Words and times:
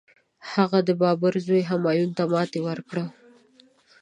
هغه 0.53 0.79
د 0.87 0.89
بابر 1.01 1.33
زوی 1.47 1.61
همایون 1.71 2.09
ته 2.17 2.23
ماتي 2.31 2.59
ورکړه. 2.67 3.05